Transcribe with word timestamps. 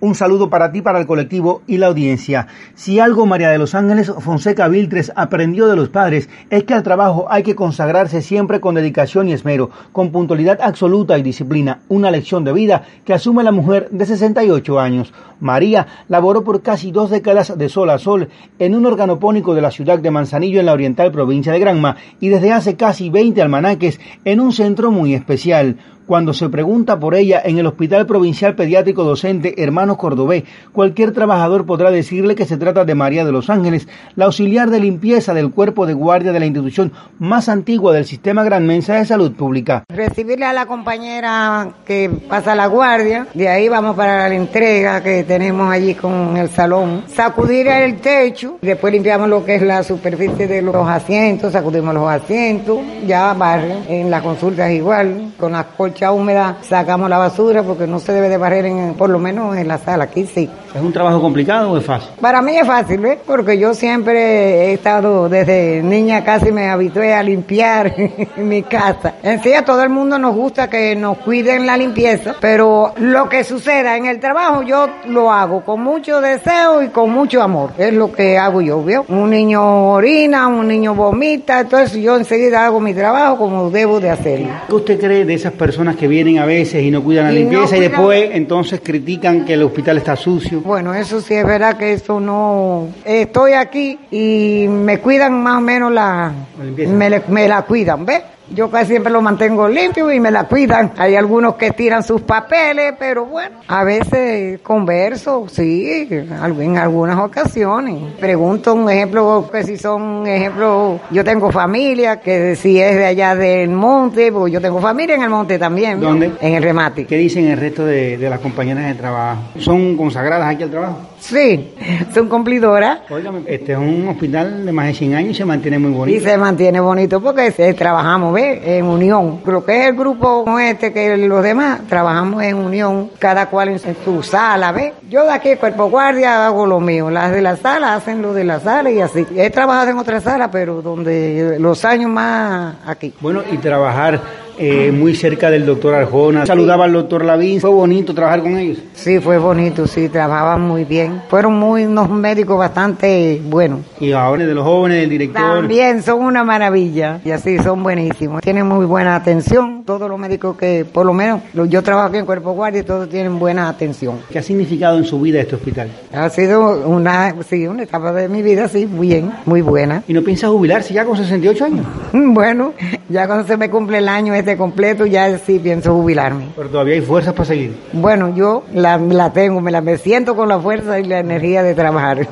Un 0.00 0.14
saludo 0.14 0.48
para 0.48 0.70
ti, 0.70 0.80
para 0.80 1.00
el 1.00 1.08
colectivo 1.08 1.62
y 1.66 1.78
la 1.78 1.88
audiencia. 1.88 2.46
Si 2.76 3.00
algo 3.00 3.26
María 3.26 3.50
de 3.50 3.58
los 3.58 3.74
Ángeles 3.74 4.12
Fonseca 4.20 4.68
Viltres 4.68 5.10
aprendió 5.16 5.66
de 5.66 5.74
los 5.74 5.88
padres 5.88 6.28
es 6.50 6.62
que 6.62 6.74
al 6.74 6.84
trabajo 6.84 7.26
hay 7.28 7.42
que 7.42 7.56
consagrarse 7.56 8.22
siempre 8.22 8.60
con 8.60 8.76
dedicación 8.76 9.28
y 9.28 9.32
esmero, 9.32 9.70
con 9.90 10.12
puntualidad 10.12 10.60
absoluta 10.62 11.18
y 11.18 11.24
disciplina, 11.24 11.80
una 11.88 12.12
lección 12.12 12.44
de 12.44 12.52
vida 12.52 12.84
que 13.04 13.12
asume 13.12 13.42
la 13.42 13.50
mujer 13.50 13.88
de 13.90 14.06
68 14.06 14.78
años. 14.78 15.12
María 15.40 15.88
laboró 16.06 16.44
por 16.44 16.62
casi 16.62 16.92
dos 16.92 17.10
décadas 17.10 17.58
de 17.58 17.68
sol 17.68 17.90
a 17.90 17.98
sol 17.98 18.28
en 18.60 18.76
un 18.76 18.86
organopónico 18.86 19.56
de 19.56 19.62
la 19.62 19.72
ciudad 19.72 19.98
de 19.98 20.12
Manzanillo 20.12 20.60
en 20.60 20.66
la 20.66 20.74
oriental 20.74 21.10
provincia 21.10 21.52
de 21.52 21.58
Granma 21.58 21.96
y 22.20 22.28
desde 22.28 22.52
hace 22.52 22.76
casi 22.76 23.10
20 23.10 23.42
almanaques 23.42 23.98
en 24.24 24.38
un 24.38 24.52
centro 24.52 24.92
muy 24.92 25.14
especial 25.14 25.76
cuando 26.08 26.32
se 26.32 26.48
pregunta 26.48 26.98
por 26.98 27.14
ella 27.14 27.42
en 27.44 27.58
el 27.58 27.66
Hospital 27.66 28.06
Provincial 28.06 28.54
Pediátrico 28.54 29.04
Docente 29.04 29.62
Hermanos 29.62 29.98
Cordobés, 29.98 30.44
cualquier 30.72 31.12
trabajador 31.12 31.66
podrá 31.66 31.90
decirle 31.90 32.34
que 32.34 32.46
se 32.46 32.56
trata 32.56 32.86
de 32.86 32.94
María 32.94 33.26
de 33.26 33.30
los 33.30 33.50
Ángeles, 33.50 33.86
la 34.16 34.24
auxiliar 34.24 34.70
de 34.70 34.80
limpieza 34.80 35.34
del 35.34 35.50
cuerpo 35.50 35.84
de 35.84 35.92
guardia 35.92 36.32
de 36.32 36.40
la 36.40 36.46
institución 36.46 36.92
más 37.18 37.50
antigua 37.50 37.92
del 37.92 38.06
sistema 38.06 38.42
Gran 38.42 38.66
Mensa 38.66 38.94
de 38.94 39.04
Salud 39.04 39.32
Pública. 39.32 39.84
Recibirle 39.90 40.46
a 40.46 40.54
la 40.54 40.64
compañera 40.64 41.74
que 41.84 42.10
pasa 42.26 42.54
la 42.54 42.68
guardia, 42.68 43.26
de 43.34 43.48
ahí 43.50 43.68
vamos 43.68 43.94
para 43.94 44.30
la 44.30 44.34
entrega 44.34 45.02
que 45.02 45.24
tenemos 45.24 45.70
allí 45.70 45.94
con 45.94 46.38
el 46.38 46.48
salón, 46.48 47.04
sacudir 47.06 47.66
el 47.66 48.00
techo, 48.00 48.56
después 48.62 48.94
limpiamos 48.94 49.28
lo 49.28 49.44
que 49.44 49.56
es 49.56 49.62
la 49.62 49.82
superficie 49.82 50.48
de 50.48 50.62
los 50.62 50.88
asientos, 50.88 51.52
sacudimos 51.52 51.92
los 51.92 52.08
asientos, 52.08 52.78
ya 53.06 53.34
barrio, 53.34 53.82
en 53.90 54.10
las 54.10 54.22
consultas 54.22 54.70
igual, 54.70 55.34
con 55.38 55.52
las 55.52 55.66
colchas 55.76 55.97
húmeda 56.06 56.56
sacamos 56.62 57.10
la 57.10 57.18
basura 57.18 57.62
porque 57.62 57.86
no 57.86 57.98
se 57.98 58.12
debe 58.12 58.28
de 58.28 58.36
barrer 58.36 58.66
en, 58.66 58.94
por 58.94 59.10
lo 59.10 59.18
menos 59.18 59.56
en 59.56 59.68
la 59.68 59.78
sala, 59.78 60.04
aquí 60.04 60.26
sí. 60.26 60.48
¿Es 60.74 60.80
un 60.80 60.92
trabajo 60.92 61.20
complicado 61.20 61.72
o 61.72 61.78
es 61.78 61.84
fácil? 61.84 62.10
Para 62.20 62.40
mí 62.40 62.56
es 62.56 62.66
fácil, 62.66 63.00
¿ves? 63.00 63.18
Porque 63.26 63.58
yo 63.58 63.74
siempre 63.74 64.66
he 64.66 64.74
estado 64.74 65.28
desde 65.28 65.82
niña 65.82 66.24
casi 66.24 66.52
me 66.52 66.68
habitué 66.68 67.14
a 67.14 67.22
limpiar 67.22 67.94
mi 68.36 68.62
casa. 68.62 69.14
En 69.22 69.42
sí 69.42 69.52
a 69.52 69.64
todo 69.64 69.82
el 69.82 69.90
mundo 69.90 70.18
nos 70.18 70.34
gusta 70.34 70.68
que 70.68 70.94
nos 70.94 71.18
cuiden 71.18 71.66
la 71.66 71.76
limpieza, 71.76 72.36
pero 72.40 72.92
lo 72.98 73.28
que 73.28 73.44
suceda 73.44 73.96
en 73.96 74.06
el 74.06 74.20
trabajo 74.20 74.62
yo 74.62 74.88
lo 75.06 75.32
hago 75.32 75.64
con 75.64 75.82
mucho 75.82 76.20
deseo 76.20 76.82
y 76.82 76.88
con 76.88 77.10
mucho 77.10 77.42
amor. 77.42 77.72
Es 77.78 77.92
lo 77.92 78.12
que 78.12 78.38
hago 78.38 78.60
yo, 78.60 78.82
¿veo? 78.84 79.04
Un 79.08 79.30
niño 79.30 79.92
orina, 79.92 80.48
un 80.48 80.68
niño 80.68 80.94
vomita, 80.94 81.60
entonces 81.60 82.00
yo 82.00 82.16
enseguida 82.16 82.66
hago 82.66 82.80
mi 82.80 82.94
trabajo 82.94 83.36
como 83.38 83.70
debo 83.70 84.00
de 84.00 84.10
hacerlo. 84.10 84.48
¿Qué 84.68 84.74
usted 84.74 85.00
cree 85.00 85.24
de 85.24 85.34
esas 85.34 85.52
personas 85.52 85.87
que 85.96 86.08
vienen 86.08 86.38
a 86.38 86.44
veces 86.44 86.82
y 86.82 86.90
no 86.90 87.02
cuidan 87.02 87.26
la 87.26 87.32
limpieza 87.32 87.76
y 87.76 87.80
después 87.80 88.30
entonces 88.32 88.80
critican 88.82 89.44
que 89.44 89.54
el 89.54 89.62
hospital 89.62 89.98
está 89.98 90.16
sucio. 90.16 90.60
Bueno, 90.60 90.94
eso 90.94 91.20
sí 91.20 91.34
es 91.34 91.44
verdad 91.44 91.76
que 91.76 91.92
eso 91.92 92.20
no... 92.20 92.88
Estoy 93.04 93.52
aquí 93.52 93.98
y 94.10 94.66
me 94.68 94.98
cuidan 94.98 95.42
más 95.42 95.58
o 95.58 95.60
menos 95.60 95.92
la... 95.92 96.32
me, 96.58 97.22
me 97.28 97.48
la 97.48 97.62
cuidan, 97.62 98.04
¿ves? 98.06 98.22
Yo 98.54 98.70
casi 98.70 98.88
siempre 98.88 99.12
lo 99.12 99.20
mantengo 99.20 99.68
limpio 99.68 100.10
y 100.10 100.20
me 100.20 100.30
la 100.30 100.44
cuidan. 100.44 100.92
Hay 100.96 101.14
algunos 101.14 101.54
que 101.54 101.70
tiran 101.70 102.02
sus 102.02 102.22
papeles, 102.22 102.94
pero 102.98 103.26
bueno, 103.26 103.58
a 103.68 103.84
veces 103.84 104.60
converso, 104.60 105.46
sí, 105.48 106.08
en 106.10 106.78
algunas 106.78 107.18
ocasiones. 107.18 108.14
Pregunto 108.18 108.74
un 108.74 108.90
ejemplo, 108.90 109.48
que 109.52 109.64
si 109.64 109.76
son 109.76 110.26
ejemplo, 110.26 110.98
yo 111.10 111.24
tengo 111.24 111.50
familia, 111.50 112.20
que 112.20 112.56
si 112.56 112.80
es 112.80 112.96
de 112.96 113.04
allá 113.04 113.34
del 113.34 113.70
monte, 113.70 114.32
porque 114.32 114.52
yo 114.52 114.60
tengo 114.60 114.80
familia 114.80 115.16
en 115.16 115.22
el 115.22 115.30
monte 115.30 115.58
también. 115.58 116.00
¿Dónde? 116.00 116.32
En 116.40 116.54
el 116.54 116.62
remate. 116.62 117.04
¿Qué 117.06 117.16
dicen 117.16 117.46
el 117.46 117.58
resto 117.58 117.84
de, 117.84 118.16
de 118.16 118.30
las 118.30 118.40
compañeras 118.40 118.86
de 118.86 118.94
trabajo? 118.94 119.42
¿Son 119.58 119.96
consagradas 119.96 120.54
aquí 120.54 120.62
al 120.62 120.70
trabajo? 120.70 120.98
Sí, 121.20 121.74
son 122.14 122.28
cumplidoras. 122.28 123.00
Óigame, 123.10 123.40
este 123.46 123.72
es 123.72 123.78
un 123.78 124.08
hospital 124.08 124.64
de 124.64 124.72
más 124.72 124.86
de 124.86 124.94
100 124.94 125.14
años 125.14 125.30
y 125.32 125.34
se 125.34 125.44
mantiene 125.44 125.78
muy 125.78 125.90
bonito. 125.90 126.16
Y 126.16 126.20
se 126.20 126.36
mantiene 126.38 126.80
bonito 126.80 127.20
porque 127.20 127.50
trabajamos, 127.74 128.32
¿ves? 128.38 128.60
En 128.64 128.84
unión. 128.84 129.40
Lo 129.44 129.64
que 129.64 129.80
es 129.80 129.88
el 129.88 129.94
grupo 129.94 130.44
como 130.44 130.58
este, 130.58 130.92
que 130.92 131.16
los 131.16 131.42
demás, 131.42 131.80
trabajamos 131.88 132.42
en 132.42 132.56
unión, 132.56 133.10
cada 133.18 133.46
cual 133.46 133.68
en 133.68 133.78
su 134.04 134.22
sala, 134.22 134.72
¿ves? 134.72 134.92
Yo 135.08 135.24
de 135.24 135.32
aquí, 135.32 135.56
cuerpo 135.56 135.88
guardia, 135.90 136.46
hago 136.46 136.66
lo 136.66 136.80
mío. 136.80 137.10
Las 137.10 137.32
de 137.32 137.42
la 137.42 137.56
sala 137.56 137.94
hacen 137.94 138.22
lo 138.22 138.32
de 138.32 138.44
la 138.44 138.60
sala 138.60 138.90
y 138.90 139.00
así. 139.00 139.26
He 139.36 139.50
trabajado 139.50 139.90
en 139.90 139.98
otra 139.98 140.20
sala, 140.20 140.50
pero 140.50 140.82
donde 140.82 141.56
los 141.58 141.84
años 141.84 142.10
más 142.10 142.76
aquí. 142.86 143.14
Bueno, 143.20 143.42
y 143.50 143.58
trabajar 143.58 144.20
eh, 144.58 144.92
muy 144.92 145.14
cerca 145.14 145.50
del 145.50 145.64
doctor 145.64 145.94
Arjona. 145.94 146.46
Saludaba 146.46 146.84
al 146.84 146.92
doctor 146.92 147.24
Lavín. 147.24 147.60
¿Fue 147.60 147.70
bonito 147.70 148.14
trabajar 148.14 148.42
con 148.42 148.56
ellos? 148.56 148.78
Sí, 148.94 149.20
fue 149.20 149.38
bonito, 149.38 149.86
sí, 149.86 150.08
trabajaban 150.08 150.62
muy 150.62 150.84
bien. 150.84 151.22
Fueron 151.28 151.54
muy 151.54 151.84
unos 151.84 152.10
médicos 152.10 152.58
bastante 152.58 153.40
buenos. 153.44 153.80
Y 154.00 154.12
ahora 154.12 154.46
de 154.46 154.54
los 154.54 154.64
jóvenes, 154.64 155.00
del 155.00 155.10
director. 155.10 155.40
También 155.40 156.02
son 156.02 156.20
una 156.20 156.44
maravilla. 156.44 157.20
Y 157.24 157.30
así 157.30 157.58
son 157.58 157.82
buenísimos. 157.82 158.42
Tienen 158.42 158.66
muy 158.66 158.86
buena 158.86 159.16
atención. 159.16 159.84
Todos 159.84 160.08
los 160.08 160.18
médicos 160.18 160.56
que, 160.56 160.84
por 160.84 161.06
lo 161.06 161.14
menos, 161.14 161.42
yo 161.68 161.82
trabajo 161.82 162.08
aquí 162.08 162.18
en 162.18 162.26
Cuerpo 162.26 162.52
Guardia 162.52 162.80
y 162.80 162.84
todos 162.84 163.08
tienen 163.08 163.38
buena 163.38 163.68
atención. 163.68 164.16
¿Qué 164.30 164.38
ha 164.38 164.42
significado 164.42 164.98
en 164.98 165.04
su 165.04 165.20
vida 165.20 165.40
este 165.40 165.56
hospital? 165.56 165.90
Ha 166.12 166.28
sido 166.30 166.86
una, 166.86 167.34
sí, 167.48 167.66
una 167.66 167.84
etapa 167.84 168.12
de 168.12 168.28
mi 168.28 168.42
vida, 168.42 168.68
sí, 168.68 168.86
bien, 168.86 169.30
muy 169.46 169.62
buena. 169.62 170.02
¿Y 170.08 170.12
no 170.12 170.22
piensa 170.22 170.48
jubilarse 170.48 170.92
ya 170.92 171.04
con 171.04 171.16
68 171.16 171.64
años? 171.64 171.86
Bueno, 172.38 172.72
ya 173.08 173.26
cuando 173.26 173.46
se 173.46 173.56
me 173.56 173.68
cumple 173.70 173.98
el 173.98 174.08
año 174.08 174.34
este 174.34 174.47
completo, 174.56 175.06
ya 175.06 175.38
sí 175.38 175.58
pienso 175.58 175.94
jubilarme. 175.94 176.48
Pero 176.56 176.68
todavía 176.68 176.94
hay 176.94 177.00
fuerzas 177.00 177.34
para 177.34 177.44
seguir. 177.46 177.76
Bueno, 177.92 178.34
yo 178.34 178.64
la, 178.72 178.98
la 178.98 179.32
tengo, 179.32 179.60
me 179.60 179.70
la 179.70 179.80
me 179.80 179.98
siento 179.98 180.34
con 180.34 180.48
la 180.48 180.58
fuerza 180.58 180.98
y 180.98 181.04
la 181.04 181.20
energía 181.20 181.62
de 181.62 181.74
trabajar. 181.74 182.26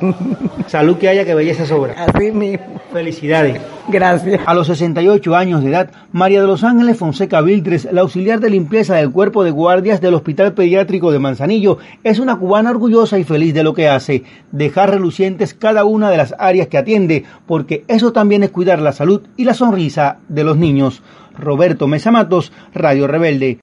Salud 0.67 0.97
que 0.97 1.09
haya, 1.09 1.25
que 1.25 1.35
belleza 1.35 1.67
sobra. 1.67 1.95
Así 2.07 2.33
mismo. 2.33 2.81
Felicidades. 2.93 3.61
Gracias. 3.89 4.41
A 4.47 4.55
los 4.55 4.67
68 4.67 5.37
años 5.37 5.63
de 5.63 5.71
edad, 5.71 5.91
María 6.11 6.41
de 6.41 6.49
los 6.49 6.65
Ángeles 6.65 6.99
Fonseca 6.99 7.41
Viltres, 7.41 7.89
la 7.93 8.01
auxiliar 8.01 8.41
de 8.41 8.51
limpieza 8.51 8.97
del 8.97 9.13
cuerpo 9.13 9.45
de 9.45 9.53
guardias 9.53 10.01
del 10.01 10.15
Hospital 10.15 10.55
Pediátrico 10.55 11.13
de 11.13 11.21
Manzanillo, 11.21 11.79
es 12.03 12.19
una 12.19 12.37
cubana 12.37 12.71
orgullosa 12.71 13.17
y 13.19 13.25
feliz 13.25 13.55
de 13.55 13.63
lo 13.63 13.75
que 13.75 13.89
hace, 13.89 14.25
dejar 14.51 14.91
relucientes 14.91 15.55
cada 15.55 15.85
una 15.85 16.11
de 16.11 16.17
las 16.17 16.35
áreas 16.39 16.67
que 16.67 16.79
atiende, 16.79 17.25
porque 17.47 17.85
eso 17.87 18.13
también 18.13 18.43
es 18.43 18.51
cuidar 18.51 18.83
la 18.83 18.93
salud 18.93 19.23
y 19.37 19.45
la 19.45 19.55
sonrisa 19.55 20.19
de 20.29 20.43
los 20.43 20.57
niños. 20.57 21.03
Roberto 21.39 21.87
Mesa 21.87 22.11
Matos, 22.11 22.53
Radio 22.75 23.07
Rebelde. 23.07 23.55